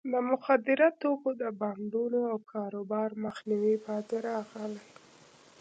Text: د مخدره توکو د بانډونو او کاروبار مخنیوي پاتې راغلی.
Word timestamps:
د 0.11 0.13
مخدره 0.29 0.87
توکو 1.01 1.29
د 1.41 1.43
بانډونو 1.59 2.19
او 2.31 2.37
کاروبار 2.53 3.09
مخنیوي 3.25 3.75
پاتې 3.87 4.15
راغلی. 4.27 4.83